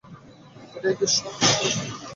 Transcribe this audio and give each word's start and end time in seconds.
এটাই 0.75 0.93
কি 0.99 1.05
সর্বশেষ 1.07 1.73
পাইপ? 1.77 1.99